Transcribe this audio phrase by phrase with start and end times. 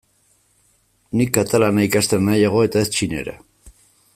[1.19, 3.37] Nik katalana ikastea nahiago eta ez txinera.